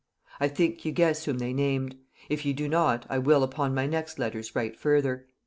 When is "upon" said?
3.43-3.75